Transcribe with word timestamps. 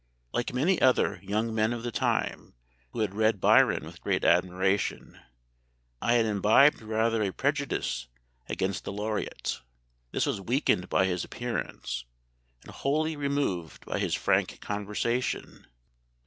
Like 0.33 0.51
many 0.51 0.81
other 0.81 1.19
young 1.21 1.53
men 1.53 1.73
of 1.73 1.83
the 1.83 1.91
time 1.91 2.55
who 2.89 3.01
had 3.01 3.13
read 3.13 3.39
Byron 3.39 3.85
with 3.85 4.01
great 4.01 4.25
admiration, 4.25 5.19
I 6.01 6.13
had 6.13 6.25
imbibed 6.25 6.81
rather 6.81 7.21
a 7.21 7.31
prejudice 7.31 8.07
against 8.49 8.83
the 8.83 8.91
Laureate. 8.91 9.61
This 10.11 10.25
was 10.25 10.41
weakened 10.41 10.89
by 10.89 11.05
his 11.05 11.23
appearance, 11.23 12.05
and 12.63 12.71
wholly 12.71 13.15
removed 13.15 13.85
by 13.85 13.99
his 13.99 14.15
frank 14.15 14.59
conversation. 14.59 15.67